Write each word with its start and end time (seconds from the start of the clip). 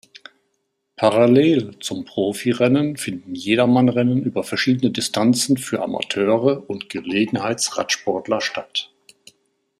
Parallel 0.95 1.77
zum 1.79 2.05
Profirennen 2.05 2.97
finden 2.97 3.35
"Jedermann-Rennen" 3.35 4.23
über 4.23 4.43
verschiedene 4.43 4.91
Distanzen 4.91 5.57
für 5.59 5.83
Amateure 5.83 6.67
und 6.67 6.89
Gelegenheits-Radsportler 6.89 8.41
statt. 8.41 8.91